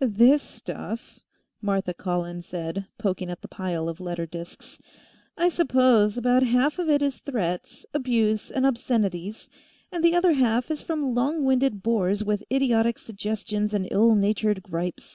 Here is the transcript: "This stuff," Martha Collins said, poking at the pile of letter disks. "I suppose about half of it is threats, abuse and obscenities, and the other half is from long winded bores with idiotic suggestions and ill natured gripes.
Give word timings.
"This 0.00 0.42
stuff," 0.42 1.20
Martha 1.62 1.94
Collins 1.94 2.44
said, 2.46 2.86
poking 2.98 3.30
at 3.30 3.40
the 3.40 3.46
pile 3.46 3.88
of 3.88 4.00
letter 4.00 4.26
disks. 4.26 4.80
"I 5.38 5.48
suppose 5.48 6.16
about 6.18 6.42
half 6.42 6.80
of 6.80 6.90
it 6.90 7.02
is 7.02 7.20
threats, 7.20 7.86
abuse 7.94 8.50
and 8.50 8.66
obscenities, 8.66 9.48
and 9.92 10.02
the 10.04 10.16
other 10.16 10.32
half 10.32 10.72
is 10.72 10.82
from 10.82 11.14
long 11.14 11.44
winded 11.44 11.84
bores 11.84 12.24
with 12.24 12.42
idiotic 12.50 12.98
suggestions 12.98 13.72
and 13.72 13.86
ill 13.92 14.16
natured 14.16 14.64
gripes. 14.64 15.14